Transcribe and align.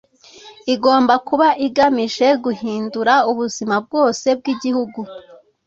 igomba 0.73 1.13
kuba 1.27 1.47
igamije 1.67 2.27
guhindura 2.45 3.13
ubuzima 3.31 3.75
bwose 3.85 4.27
bw'igihugu 4.39 4.99